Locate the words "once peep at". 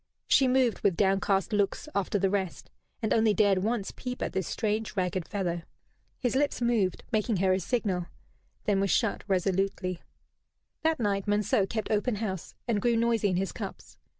3.59-4.33